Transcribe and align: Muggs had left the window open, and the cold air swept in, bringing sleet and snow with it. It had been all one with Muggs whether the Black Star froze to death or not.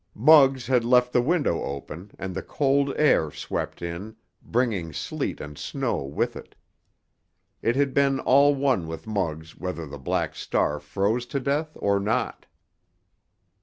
Muggs 0.15 0.65
had 0.65 0.83
left 0.83 1.13
the 1.13 1.21
window 1.21 1.61
open, 1.61 2.09
and 2.17 2.33
the 2.33 2.41
cold 2.41 2.91
air 2.97 3.29
swept 3.29 3.83
in, 3.83 4.15
bringing 4.41 4.93
sleet 4.93 5.39
and 5.39 5.59
snow 5.59 6.01
with 6.01 6.35
it. 6.35 6.55
It 7.61 7.75
had 7.75 7.93
been 7.93 8.19
all 8.19 8.55
one 8.55 8.87
with 8.87 9.05
Muggs 9.05 9.55
whether 9.59 9.85
the 9.85 9.99
Black 9.99 10.33
Star 10.33 10.79
froze 10.79 11.27
to 11.27 11.39
death 11.39 11.73
or 11.79 11.99
not. 11.99 12.47